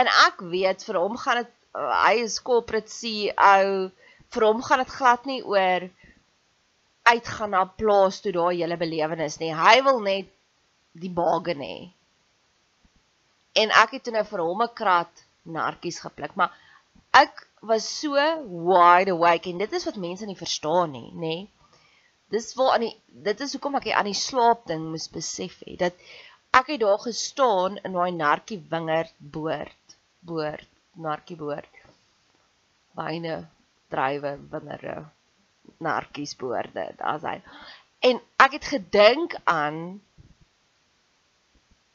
en 0.00 0.06
ek 0.06 0.38
weet 0.52 0.84
vir 0.86 0.98
hom 1.02 1.16
gaan 1.18 1.40
dit 1.42 1.50
hy 1.74 2.12
is 2.22 2.38
corporate 2.38 2.90
CEO, 2.90 3.90
vir 4.34 4.46
hom 4.46 4.62
gaan 4.62 4.82
dit 4.84 4.92
glad 4.98 5.26
nie 5.26 5.40
oor 5.42 5.88
uitgaan 7.10 7.50
na 7.50 7.64
plaas 7.64 8.20
toe 8.22 8.32
daai 8.36 8.60
hele 8.60 8.78
belewenis 8.78 9.40
nie. 9.40 9.50
Hy 9.50 9.82
wil 9.82 9.98
net 10.06 10.30
die 10.92 11.10
bargain 11.10 11.66
hê. 11.66 11.90
En 13.58 13.74
ek 13.82 13.98
het 13.98 14.06
toe 14.06 14.14
nou 14.14 14.24
vir 14.30 14.44
hom 14.46 14.62
'n 14.62 14.74
krat 14.82 15.24
nartjies 15.42 15.98
gepluk, 16.06 16.36
maar 16.36 16.54
ek 17.12 17.48
was 17.62 17.90
so 18.00 18.14
wide 18.70 19.10
awake 19.10 19.50
en 19.50 19.58
dit 19.58 19.72
is 19.72 19.84
wat 19.90 19.96
mense 19.96 20.26
nie 20.26 20.38
verstaan 20.38 20.92
nie, 20.92 21.10
nê? 21.10 21.18
Nee? 21.34 21.53
Dis 22.30 22.54
waar 22.58 22.74
aan 22.74 22.86
die 22.86 22.94
dit 23.28 23.40
is 23.40 23.52
hoekom 23.52 23.80
ek 23.80 23.90
aan 23.92 24.10
die 24.10 24.20
slaap 24.20 24.66
ding 24.66 24.86
moes 24.90 25.08
besef 25.08 25.58
het 25.66 25.78
dat 25.78 26.06
ek 26.54 26.74
het 26.74 26.80
daar 26.80 27.02
gestaan 27.02 27.80
in 27.82 27.92
daai 27.98 28.12
narkie 28.12 28.60
wingerd 28.70 29.14
boord 29.18 29.98
boord 30.20 30.70
narkie 31.08 31.36
boord 31.36 31.82
wyne 32.94 33.36
drywe 33.90 34.38
wingerde 34.50 35.04
narkies 35.78 36.36
boorde. 36.36 36.88
Daar's 36.98 37.24
hy. 37.26 37.38
En 38.04 38.20
ek 38.42 38.58
het 38.58 38.72
gedink 38.76 39.36
aan 39.44 40.00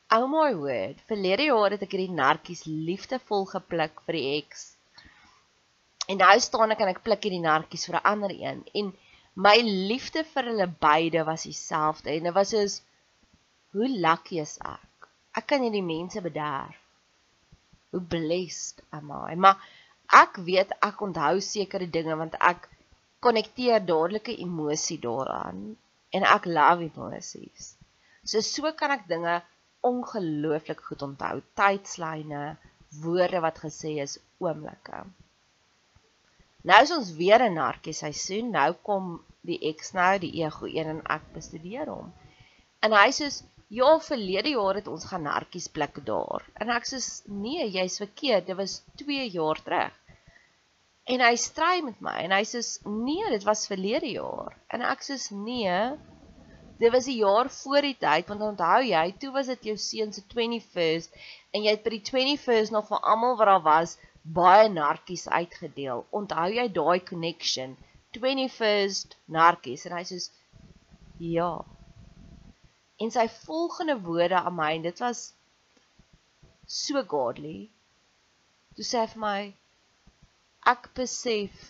Oh 0.09 0.25
my 0.25 0.55
word, 0.57 0.97
verlede 1.05 1.45
jaar 1.51 1.75
het 1.75 1.83
ek 1.85 1.91
hierdie 1.93 2.15
narkies 2.17 2.63
liefdevol 2.65 3.43
gepluk 3.45 3.99
vir 4.07 4.15
die 4.17 4.29
ex. 4.39 4.63
En 6.09 6.17
nou 6.17 6.31
staan 6.41 6.73
ek 6.73 6.81
en 6.81 6.89
ek 6.95 7.03
pluk 7.05 7.27
hierdie 7.27 7.43
narkies 7.43 7.85
vir 7.85 7.99
'n 7.99 8.09
ander 8.11 8.33
een 8.33 8.63
en 8.73 8.89
my 9.45 9.55
liefde 9.63 10.25
vir 10.33 10.49
hulle 10.51 10.67
beide 10.83 11.23
was 11.27 11.45
dieselfde 11.47 12.11
en 12.11 12.27
dit 12.27 12.35
was 12.35 12.49
soos 12.53 12.79
hoe 13.75 13.87
lucky 14.05 14.39
is 14.43 14.57
ek. 14.65 15.07
Ek 15.39 15.45
kan 15.51 15.63
hierdie 15.63 15.85
mense 15.85 16.21
bederf. 16.25 16.79
Hoe 17.93 18.01
blessed 18.13 18.81
am 18.97 19.13
I? 19.15 19.37
Maar 19.39 19.61
ek 20.19 20.41
weet 20.49 20.73
ek 20.85 21.03
onthou 21.05 21.39
sekere 21.45 21.87
dinge 21.87 22.17
want 22.19 22.35
ek 22.51 22.67
konnekteer 23.23 23.85
dadelike 23.85 24.35
emosie 24.43 24.99
daaraan 25.05 25.63
en 26.17 26.27
ek 26.33 26.49
love 26.49 26.89
emosies. 26.89 27.71
So 28.25 28.43
so 28.43 28.73
kan 28.75 28.97
ek 28.97 29.07
dinge 29.07 29.39
ongelooflik 29.87 30.83
goed 30.89 31.05
onthou. 31.07 31.39
Tydslyne, 31.55 32.57
woorde 33.03 33.39
wat 33.45 33.63
gesê 33.63 33.95
is, 34.03 34.17
oomblikke. 34.43 35.05
Nou 36.67 36.79
is 36.83 36.91
ons 36.91 37.15
weer 37.15 37.45
in 37.47 37.55
narkie 37.55 37.95
seisoen. 37.95 38.51
Nou 38.51 38.73
kom 38.83 39.13
die 39.47 39.59
eks 39.71 39.93
nou, 39.93 40.17
die 40.19 40.33
ego 40.43 40.67
een 40.67 40.87
en 40.97 41.01
ek 41.07 41.31
bestudeer 41.33 41.87
hom. 41.91 42.11
En 42.81 42.95
hy 42.95 43.09
sê 43.15 43.29
Ja, 43.69 43.99
verlede 44.01 44.49
jaar 44.49 44.79
het 44.79 44.87
ons 44.89 45.03
gaan 45.05 45.27
narkies 45.27 45.67
blik 45.69 45.99
daar. 46.05 46.41
En 46.57 46.71
ek 46.73 46.87
sê 46.89 46.97
nee, 47.29 47.67
jy's 47.69 47.99
verkeerd. 48.01 48.47
Dit 48.47 48.57
was 48.57 48.79
2 48.97 49.27
jaar 49.29 49.61
terug. 49.61 49.93
En 51.13 51.21
hy 51.21 51.35
stry 51.37 51.83
met 51.85 52.01
my 52.01 52.15
en 52.23 52.33
hy 52.33 52.41
sê 52.49 52.63
nee, 52.89 53.29
dit 53.29 53.45
was 53.45 53.67
verlede 53.69 54.09
jaar. 54.09 54.57
En 54.73 54.81
ek 54.89 55.05
sê 55.05 55.19
nee. 55.45 55.77
Dit 56.81 56.93
was 56.95 57.05
'n 57.05 57.19
jaar 57.19 57.49
voor 57.59 57.85
die 57.85 57.97
tyd 58.05 58.27
want 58.31 58.41
onthou 58.41 58.81
jy, 58.87 59.05
toe 59.21 59.31
was 59.37 59.53
dit 59.53 59.69
jou 59.69 59.77
seun 59.77 60.13
se 60.13 60.23
21st 60.33 61.13
en 61.53 61.63
jy 61.63 61.71
het 61.75 61.83
by 61.83 61.93
die 61.97 62.05
21st 62.09 62.71
nog 62.73 62.87
vir 62.89 63.05
almal 63.13 63.37
wat 63.37 63.51
daar 63.53 63.65
was 63.69 63.97
baie 64.23 64.69
narkies 64.69 65.27
uitgedeel. 65.29 66.05
Onthou 66.09 66.49
jy 66.57 66.67
daai 66.73 67.03
connection? 67.03 67.77
21st 68.17 69.17
narkies 69.37 69.85
en 69.85 69.95
hy 69.97 70.03
sê 70.09 70.19
ja. 71.33 71.51
En 72.99 73.11
sy 73.13 73.27
volgende 73.45 73.99
woorde 74.05 74.39
aan 74.39 74.55
my 74.57 74.71
en 74.77 74.87
dit 74.87 75.01
was 75.03 75.27
so 76.79 77.03
godly. 77.13 77.69
Toe 78.75 78.85
sê 78.87 79.03
hy 79.03 79.11
vir 79.13 79.21
my 79.25 79.41
ek 80.73 80.89
besef 80.97 81.69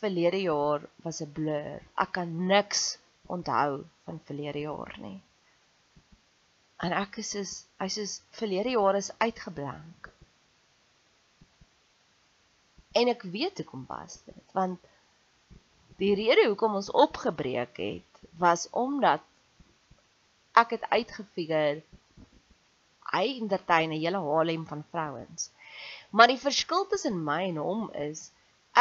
verlede 0.00 0.42
jaar 0.44 0.84
was 1.04 1.22
'n 1.24 1.32
blur. 1.38 1.80
Ek 2.04 2.12
kan 2.18 2.36
niks 2.52 2.84
onthou 3.36 3.84
van 4.04 4.20
verlede 4.28 4.66
jaar 4.66 4.94
nie. 5.00 5.18
En 6.84 6.92
ek 6.92 7.18
is 7.24 7.34
is 7.34 7.52
hy 7.80 7.88
sê 7.96 8.06
verlede 8.38 8.76
jaar 8.76 8.96
is 8.96 9.12
uitgeblank. 9.18 10.12
En 13.00 13.08
ek 13.08 13.22
weet 13.34 13.60
hoekom 13.60 13.84
was 13.88 14.22
dit 14.28 14.56
want 14.60 14.80
die 16.00 16.14
rede 16.16 16.46
hoekom 16.48 16.78
ons 16.80 16.90
opgebreek 16.90 17.76
het 17.76 18.20
was 18.40 18.68
omdat 18.72 19.24
ek 20.60 20.76
het 20.76 20.84
uitgefigure 20.88 21.82
hy 23.10 23.24
entertain 23.40 23.90
'n 23.92 24.00
hele 24.00 24.20
Harlem 24.26 24.66
van 24.66 24.84
vrouens. 24.90 25.50
Maar 26.10 26.32
die 26.32 26.42
verskil 26.42 26.86
tussen 26.86 27.24
my 27.24 27.42
en 27.48 27.56
hom 27.56 27.90
is 28.08 28.30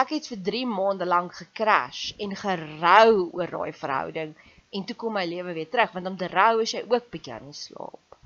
ek 0.02 0.14
het 0.16 0.28
vir 0.32 0.40
3 0.52 0.66
maande 0.70 1.06
lank 1.06 1.34
gekrash 1.42 2.04
en 2.18 2.36
gerou 2.36 3.30
oor 3.34 3.52
daai 3.56 3.74
verhouding 3.74 4.36
en 4.70 4.86
toe 4.86 4.96
kom 4.96 5.14
my 5.14 5.26
lewe 5.26 5.54
weer 5.54 5.70
terug 5.70 5.92
want 5.92 6.08
om 6.08 6.18
te 6.18 6.28
rou 6.28 6.62
is 6.62 6.74
jy 6.78 6.86
ook 6.86 7.10
bietjie 7.10 7.34
aan 7.34 7.50
die 7.50 7.60
slaap. 7.60 8.18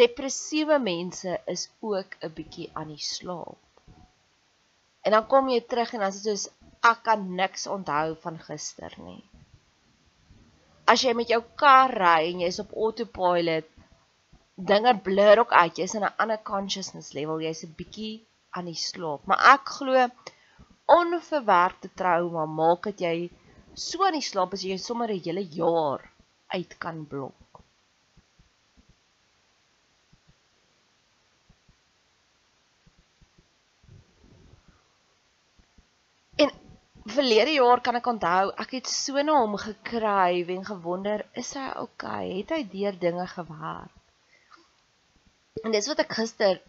Depressiewe 0.00 0.78
mense 0.78 1.40
is 1.46 1.70
ook 1.80 2.16
'n 2.20 2.32
bietjie 2.34 2.70
aan 2.72 2.88
die 2.88 3.04
slaap. 3.14 3.62
En 5.00 5.12
dan 5.12 5.26
kom 5.26 5.48
jy 5.48 5.60
terug 5.60 5.92
en 5.92 6.00
dan 6.00 6.08
is 6.08 6.22
dit 6.22 6.38
soos 6.38 6.50
ek 6.82 7.02
kan 7.02 7.34
niks 7.36 7.66
onthou 7.66 8.16
van 8.24 8.38
gister 8.38 8.92
nie. 8.98 9.22
As 10.86 11.02
jy 11.02 11.12
met 11.14 11.28
jou 11.28 11.42
kar 11.56 11.90
ry 11.90 12.30
en 12.32 12.40
jy's 12.40 12.60
op 12.62 12.72
autopilot 12.72 13.66
dinge 14.56 14.92
blur 15.02 15.38
ook 15.38 15.52
uit. 15.52 15.76
Jy's 15.76 15.94
in 15.94 16.04
'n 16.04 16.16
ander 16.16 16.38
consciousness 16.42 17.12
level. 17.12 17.40
Jy's 17.40 17.64
'n 17.64 17.74
bietjie 17.76 18.26
aan 18.50 18.64
die 18.64 18.74
slaap. 18.88 19.26
Maar 19.26 19.40
ek 19.54 19.64
glo 19.78 20.08
onverwerkte 20.86 21.88
trauma 21.94 22.46
maak 22.46 22.82
dat 22.82 23.00
jy 23.00 23.30
so 23.74 24.04
aan 24.04 24.16
die 24.16 24.28
slaap 24.30 24.52
as 24.52 24.62
jy 24.62 24.78
sommer 24.78 25.10
'n 25.10 25.20
hele 25.20 25.44
jaar 25.60 26.10
uit 26.48 26.78
kan 26.78 27.06
blok. 27.06 27.62
En 36.36 36.50
verlede 37.16 37.56
jaar 37.56 37.80
kan 37.84 37.98
ek 37.98 38.06
onthou, 38.12 38.52
ek 38.62 38.76
het 38.78 38.90
so 38.92 39.22
na 39.24 39.40
hom 39.40 39.56
gekry 39.60 40.44
en 40.54 40.64
gewonder, 40.68 41.24
is 41.42 41.52
hy 41.58 41.66
okay? 41.82 42.24
Het 42.38 42.54
hy 42.56 42.62
deur 42.72 42.98
dinge 43.02 43.26
gewerk? 43.32 43.92
En 45.64 45.74
dis 45.74 45.88
wat 45.90 46.02
ek 46.04 46.16
gister 46.20 46.60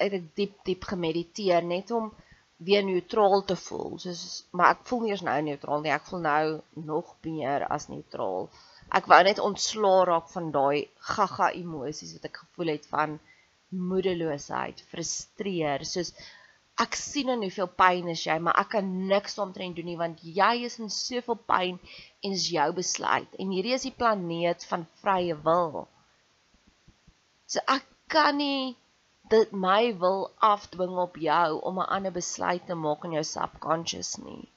uit 0.00 0.12
ek 0.18 0.28
diep 0.38 0.54
diep 0.66 0.86
gemediteer 0.90 1.64
net 1.66 1.92
om 1.94 2.10
weer 2.66 2.84
neutraal 2.86 3.44
te 3.46 3.56
voel. 3.58 3.98
Soos 4.02 4.44
maar 4.56 4.76
ek 4.76 4.84
voel 4.88 5.04
nie 5.04 5.14
eens 5.14 5.24
nou 5.26 5.38
neutraal 5.46 5.82
nie. 5.84 5.92
Ek 5.94 6.06
voel 6.08 6.22
nou 6.26 6.44
nog 6.90 7.14
meer 7.26 7.66
as 7.76 7.88
neutraal. 7.92 8.48
Ek 8.98 9.08
wou 9.10 9.20
net 9.26 9.42
ontslaa 9.42 10.04
raak 10.08 10.28
van 10.32 10.50
daai 10.54 10.88
gaga 11.12 11.50
emosies 11.58 12.14
wat 12.16 12.28
ek 12.30 12.42
gevoel 12.44 12.74
het 12.74 12.88
van 12.92 13.18
moedeloosheid, 13.92 14.82
frustreer, 14.90 15.84
soos 15.88 16.12
ek 16.80 16.96
sien 16.96 17.28
in 17.28 17.42
hoeveel 17.44 17.68
pyn 17.68 18.08
is 18.08 18.24
jy, 18.26 18.38
maar 18.40 18.56
ek 18.60 18.72
kan 18.74 18.88
niks 19.08 19.38
omtrent 19.42 19.76
doen 19.76 19.88
nie 19.90 19.98
want 20.00 20.22
jy 20.24 20.52
is 20.68 20.78
in 20.80 20.90
soveel 20.90 21.36
pyn 21.36 21.78
en 22.24 22.36
is 22.36 22.48
jou 22.54 22.68
besluit. 22.76 23.28
En 23.38 23.52
hierdie 23.52 23.74
is 23.76 23.86
die 23.86 23.96
planeet 23.96 24.64
van 24.70 24.86
vrye 25.02 25.36
wil. 25.48 25.84
So 27.46 27.60
ek 27.68 27.84
kan 28.12 28.38
nie 28.40 28.76
dit 29.32 29.52
my 29.52 29.92
wil 30.00 30.30
afdwing 30.48 30.96
op 31.04 31.16
jou 31.16 31.60
om 31.68 31.78
'n 31.80 31.90
ander 31.96 32.12
besluit 32.12 32.66
te 32.66 32.74
maak 32.74 33.04
in 33.04 33.16
jou 33.18 33.24
subconscious 33.24 34.16
nie. 34.24 34.48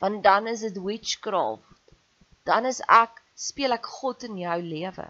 Want 0.00 0.22
dan 0.22 0.46
is 0.46 0.60
dit 0.60 0.82
witchcraft. 0.88 1.64
Dan 2.44 2.66
is 2.66 2.80
ek 2.88 3.22
speel 3.34 3.72
ek 3.72 3.86
God 3.86 4.22
in 4.22 4.38
jou 4.38 4.62
lewe. 4.62 5.08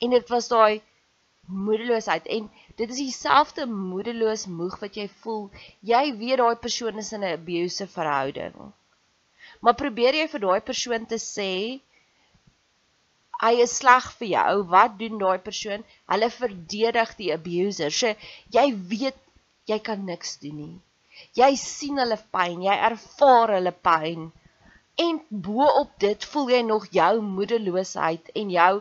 En 0.00 0.10
dit 0.10 0.28
was 0.28 0.48
daai 0.48 0.82
moedeloosheid 1.46 2.26
en 2.26 2.50
dit 2.76 2.90
is 2.90 3.00
dieselfde 3.00 3.66
moedeloos 3.66 4.46
moeg 4.46 4.78
wat 4.82 4.96
jy 5.00 5.08
voel. 5.22 5.46
Jy 5.80 6.04
weet 6.20 6.40
daai 6.42 6.56
persoon 6.66 6.98
is 7.02 7.12
in 7.16 7.24
'n 7.24 7.36
abusive 7.38 7.92
verhouding. 7.92 8.56
Maar 9.60 9.76
probeer 9.82 10.14
jy 10.20 10.26
vir 10.28 10.42
daai 10.46 10.60
persoon 10.70 11.06
te 11.06 11.18
sê 11.18 11.52
hy 13.42 13.52
is 13.64 13.76
sleg 13.80 14.08
vir 14.18 14.28
jou. 14.28 14.52
Wat 14.74 14.98
doen 14.98 15.18
daai 15.18 15.38
persoon? 15.48 15.84
Hulle 16.12 16.30
verdedig 16.30 17.14
die 17.20 17.32
abuser. 17.32 17.90
So 17.90 18.14
jy 18.56 18.66
weet 18.92 19.18
jy 19.70 19.78
kan 19.88 20.04
niks 20.04 20.36
doen 20.42 20.56
nie. 20.56 20.76
Jy 21.40 21.54
sien 21.56 21.98
hulle 22.00 22.18
pyn, 22.36 22.62
jy 22.68 22.76
ervaar 22.90 23.56
hulle 23.56 23.72
pyn. 23.88 24.30
En 25.06 25.18
bo-op 25.30 25.96
dit 26.00 26.24
voel 26.32 26.52
jy 26.54 26.62
nog 26.64 26.86
jou 26.92 27.12
moedeloosheid 27.20 28.30
en 28.40 28.52
jou 28.52 28.72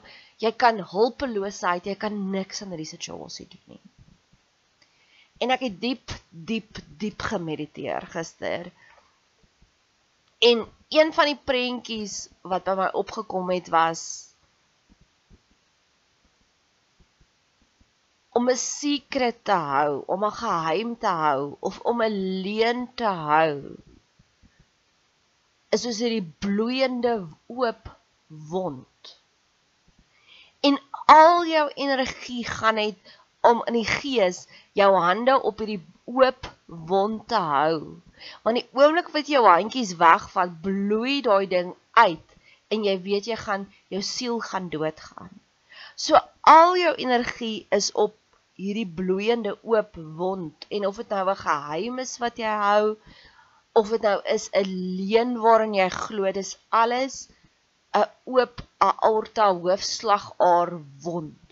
jy 0.43 0.51
kan 0.59 0.81
hulpeloosheid, 0.91 1.87
jy 1.87 1.95
kan 1.99 2.15
niks 2.31 2.61
aan 2.63 2.73
hierdie 2.73 2.89
situasie 2.89 3.47
doen 3.51 3.75
nie. 3.75 3.81
En 5.43 5.51
ek 5.55 5.65
het 5.67 5.79
diep 5.81 6.13
diep 6.29 6.79
diep 6.99 7.25
gemediteer 7.31 8.07
gister. 8.13 8.69
En 10.43 10.63
een 10.93 11.11
van 11.15 11.31
die 11.31 11.39
prentjies 11.49 12.17
wat 12.43 12.67
by 12.67 12.75
my 12.79 12.89
opgekom 13.01 13.51
het 13.51 13.71
was 13.73 14.03
om 18.35 18.49
'n 18.51 18.59
secret 18.59 19.43
te 19.47 19.55
hou, 19.55 20.03
om 20.11 20.23
'n 20.25 20.37
geheim 20.43 20.97
te 20.99 21.11
hou 21.23 21.55
of 21.59 21.79
om 21.79 22.01
'n 22.03 22.15
leuen 22.43 22.87
te 22.95 23.11
hou 23.27 23.75
is 25.75 25.83
soos 25.83 25.99
hierdie 26.03 26.25
bloeiende 26.43 27.13
oop 27.47 27.89
wond. 28.51 28.87
En 30.67 30.79
al 31.13 31.45
jou 31.45 31.65
energie 31.85 32.43
gaan 32.47 32.79
net 32.81 33.15
om 33.41 33.61
in 33.69 33.77
die 33.77 33.89
gees 33.89 34.45
jou 34.79 34.89
hande 34.97 35.35
op 35.49 35.61
hierdie 35.61 35.81
oop 36.05 36.49
wond 36.65 37.27
te 37.29 37.39
hou. 37.51 37.79
Want 38.43 38.59
die 38.59 38.67
oomblik 38.73 39.11
wat 39.13 39.29
jou 39.29 39.43
handjies 39.45 39.95
wegval, 40.01 40.53
bloei 40.65 41.21
daai 41.25 41.45
ding 41.51 41.73
uit 41.93 42.37
en 42.73 42.85
jy 42.87 42.95
weet 43.07 43.29
jy 43.29 43.37
gaan 43.37 43.67
jou 43.93 44.01
siel 44.01 44.39
gaan 44.41 44.69
doodgaan. 44.73 45.29
So 45.95 46.17
al 46.41 46.77
jou 46.77 46.93
energie 47.05 47.67
is 47.77 47.91
op 48.05 48.17
hierdie 48.59 48.87
bloeiende 48.97 49.57
oop 49.61 49.95
wond 50.17 50.65
en 50.69 50.87
of 50.89 50.97
dit 51.01 51.09
nou 51.13 51.29
'n 51.29 51.43
geheim 51.45 51.99
is 52.03 52.17
wat 52.23 52.37
jy 52.41 52.53
hou 52.65 52.97
of 53.79 53.89
dit 53.89 54.01
nou 54.01 54.19
is 54.35 54.49
'n 54.51 54.69
leuen 54.99 55.37
waarin 55.45 55.73
jy 55.73 55.89
glo 55.89 56.31
dis 56.31 56.57
alles 56.69 57.27
'n 57.97 58.07
oop 58.37 58.61
aorta 58.89 59.45
hoofslagaar 59.63 60.71
wond. 61.03 61.45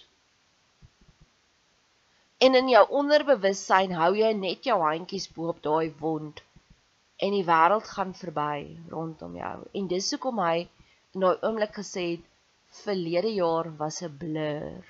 En 2.46 2.56
in 2.60 2.70
jou 2.70 2.86
onderbewussyn 3.00 3.94
hou 4.00 4.10
jy 4.22 4.32
net 4.40 4.66
jou 4.70 4.80
handjies 4.82 5.28
bo 5.36 5.54
op 5.54 5.62
daai 5.68 5.94
wond 6.00 6.42
en 7.26 7.32
die 7.38 7.46
wêreld 7.48 7.88
gaan 7.96 8.12
verby 8.22 8.58
rondom 8.96 9.38
jou. 9.40 9.58
En 9.80 9.88
dis 9.94 10.10
hoekom 10.12 10.42
hy 10.44 10.58
in 11.14 11.24
daai 11.24 11.38
oomblik 11.48 11.78
gesê 11.80 12.06
het 12.10 12.26
verlede 12.84 13.32
jaar 13.38 13.70
was 13.80 14.02
'n 14.02 14.18
blur. 14.24 14.84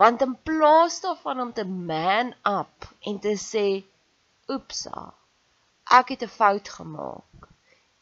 Want 0.00 0.22
in 0.26 0.34
plaas 0.48 1.00
daarvan 1.00 1.40
om 1.40 1.52
te 1.52 1.64
man 1.64 2.34
up 2.58 2.90
en 3.00 3.18
te 3.18 3.34
sê 3.50 3.66
oepsa. 4.48 5.12
Ek 5.98 6.08
het 6.08 6.22
'n 6.22 6.36
fout 6.38 6.68
gemaak. 6.78 7.50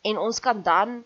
En 0.09 0.19
ons 0.19 0.41
kan 0.41 0.63
dan 0.63 1.05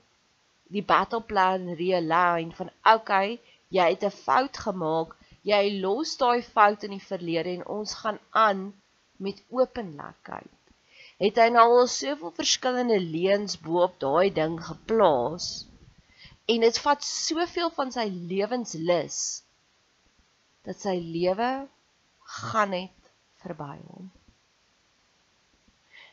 die 0.74 0.84
battle 0.84 1.20
plan 1.30 1.68
realign 1.80 2.50
van 2.58 2.70
okay, 2.94 3.38
jy 3.76 3.86
het 3.92 4.04
'n 4.04 4.18
fout 4.24 4.56
gemaak. 4.66 5.16
Jy 5.50 5.80
los 5.80 6.16
daai 6.20 6.42
fout 6.42 6.84
in 6.84 6.94
die 6.96 7.08
verlede 7.10 7.50
en 7.56 7.66
ons 7.78 7.94
gaan 8.02 8.18
aan 8.30 8.60
met 9.16 9.42
openlikheid. 9.48 10.54
Het 11.18 11.40
hy 11.42 11.48
nou 11.54 11.66
al 11.80 11.88
soveel 11.90 12.32
verskillende 12.36 13.00
leuns 13.00 13.56
bo-op 13.64 13.98
daai 14.00 14.30
ding 14.34 14.58
geplaas? 14.66 15.66
En 16.46 16.60
dit 16.60 16.78
vat 16.84 17.04
soveel 17.04 17.70
van 17.70 17.90
sy 17.92 18.06
lewenslus 18.32 19.18
dat 20.68 20.80
sy 20.84 20.96
lewe 21.00 21.50
gaan 22.38 22.70
net 22.76 23.12
verby 23.42 23.76
hom. 23.88 24.10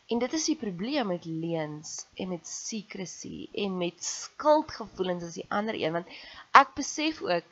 En 0.08 0.20
dit 0.22 0.34
is 0.38 0.46
die 0.46 0.58
probleem 0.58 1.08
met 1.08 1.26
leuns 1.26 2.06
en 2.14 2.30
met 2.30 2.48
secrecy 2.48 3.48
en 3.66 3.78
met 3.78 4.04
skuldgevoelens 4.04 5.24
as 5.24 5.38
die 5.40 5.48
ander 5.50 5.78
een 5.80 5.96
want 5.98 6.12
ek 6.54 6.76
besef 6.78 7.22
ook 7.26 7.48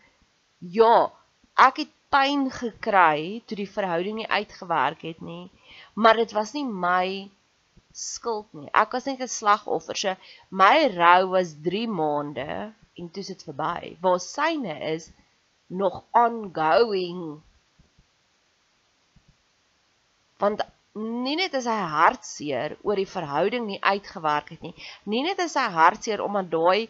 ja, 0.73 0.95
ek 1.57 1.81
het 1.83 1.93
pyn 2.13 2.45
gekry 2.53 3.41
toe 3.49 3.57
die 3.57 3.69
verhouding 3.69 4.19
nie 4.21 4.29
uitgewerk 4.29 5.01
het 5.01 5.21
nie, 5.25 5.49
maar 5.97 6.19
dit 6.21 6.35
was 6.37 6.53
nie 6.53 6.65
my 6.65 7.29
skuld 7.93 8.53
nie. 8.53 8.69
Ek 8.73 8.93
was 8.93 9.05
net 9.09 9.21
'n 9.21 9.27
slagoffer. 9.29 9.97
So 9.97 10.15
my 10.49 10.89
rou 10.93 11.29
was 11.33 11.55
3 11.65 11.87
maande 11.87 12.73
en 12.97 13.09
toe 13.09 13.21
is 13.21 13.33
dit 13.33 13.43
verby. 13.49 13.97
Waar 14.01 14.19
syne 14.19 14.77
is 14.93 15.09
nog 15.67 16.03
ongoing. 16.11 17.41
Want 20.37 20.61
nie 20.93 21.35
net 21.35 21.55
is 21.57 21.65
hy 21.65 21.79
hartseer 21.89 22.75
oor 22.85 22.99
die 23.01 23.09
verhouding 23.09 23.65
nie 23.67 23.79
uitgewerk 23.81 24.51
het 24.53 24.61
nie. 24.61 24.75
Nie 25.09 25.23
net 25.25 25.39
is 25.41 25.55
hy 25.57 25.65
hartseer 25.73 26.21
omdat 26.21 26.51
daai 26.51 26.87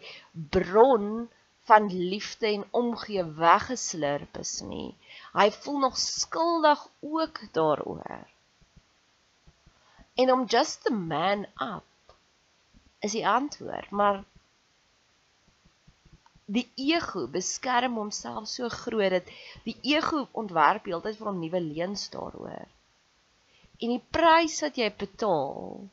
bron 0.56 1.28
van 1.64 1.88
liefde 1.88 2.50
en 2.50 2.66
omgee 2.70 3.24
weggeslurp 3.38 4.36
is 4.42 4.60
nie. 4.60 4.92
Hy 5.32 5.48
voel 5.64 5.78
nog 5.86 5.96
skuldig 5.98 6.84
ook 7.00 7.40
daaroor. 7.56 8.28
En 10.14 10.32
om 10.32 10.44
just 10.44 10.84
the 10.84 10.92
man 10.92 11.46
up 11.56 12.14
is 13.00 13.16
die 13.16 13.26
antwoord, 13.28 13.90
maar 13.90 14.22
die 16.44 16.68
ego 16.76 17.24
beskerm 17.28 17.96
homself 17.96 18.48
so 18.48 18.68
groot 18.68 19.16
dat 19.16 19.34
die 19.64 19.76
ego 19.96 20.26
ontwerp 20.32 20.84
heeltyd 20.84 21.16
vir 21.16 21.32
hom 21.32 21.40
nuwe 21.40 21.60
leuns 21.64 22.10
daaroor. 22.12 22.68
En 23.82 23.88
die 23.90 24.02
prys 24.16 24.60
wat 24.62 24.76
jy 24.78 24.90
betaal 24.98 25.88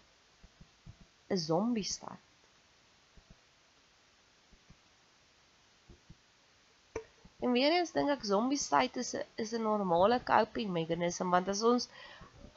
is 1.33 1.45
zombie 1.45 1.87
stad. 1.87 2.19
En 7.41 7.51
weer 7.51 7.73
eens 7.73 7.91
dink 7.95 8.11
ek 8.13 8.25
zombie 8.29 8.59
stad 8.61 8.97
is 9.01 9.15
'n 9.17 9.23
is 9.43 9.53
'n 9.57 9.63
normale 9.65 10.19
coping 10.23 10.69
meganisme 10.77 11.29
want 11.35 11.47
as 11.53 11.63
ons 11.69 11.87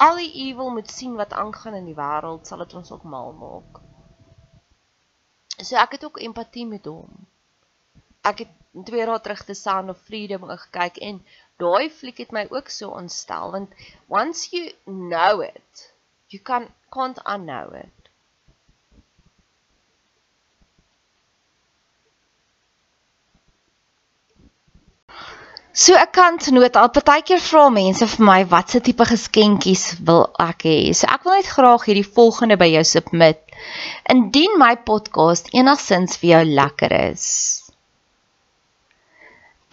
al 0.07 0.17
die 0.17 0.33
evil 0.47 0.71
moet 0.71 0.91
sien 0.91 1.15
wat 1.21 1.33
aangaan 1.33 1.75
in 1.81 1.89
die 1.91 1.97
wêreld, 2.01 2.47
sal 2.47 2.59
dit 2.65 2.75
ons 2.75 2.91
ook 2.93 3.07
mal 3.15 3.33
maak. 3.33 3.81
So 5.63 5.77
ek 5.77 5.97
het 5.97 6.05
ook 6.05 6.21
empatie 6.29 6.67
met 6.67 6.85
hom. 6.85 7.27
Ek 8.21 8.39
het 8.45 8.53
twee 8.91 9.07
dae 9.07 9.21
terug 9.21 9.45
te 9.45 9.55
Sound 9.55 9.89
of 9.93 10.01
Freedom 10.09 10.49
gekyk 10.51 10.97
en 11.09 11.21
daai 11.63 11.91
fliek 11.91 12.19
het 12.19 12.33
my 12.33 12.47
ook 12.51 12.69
so 12.69 12.95
ontstel 13.01 13.53
want 13.57 13.71
once 14.09 14.49
you 14.57 14.73
know 14.85 15.41
it 15.41 15.93
you 16.29 16.43
can 16.43 16.69
can't 16.91 17.21
unknow 17.25 17.75
it 17.83 18.05
So 25.75 25.97
ek 25.99 26.13
kan 26.15 26.37
genoot 26.39 26.77
al 26.79 26.91
partykeer 26.95 27.41
vra 27.43 27.65
mense 27.75 28.07
vir 28.07 28.23
my 28.27 28.37
watse 28.53 28.79
tipe 28.87 29.07
geskenkies 29.11 29.83
wil 30.07 30.29
ek 30.45 30.63
hê. 30.69 30.77
So 30.95 31.11
ek 31.11 31.27
wil 31.27 31.35
net 31.35 31.51
graag 31.51 31.89
hierdie 31.89 32.07
volgende 32.07 32.55
by 32.61 32.69
jou 32.77 32.85
submit. 32.87 33.43
Indien 34.15 34.55
my 34.63 34.77
podcast 34.87 35.51
enigsins 35.51 36.15
vir 36.23 36.31
jou 36.37 36.43
lekker 36.61 36.95
is 37.01 37.27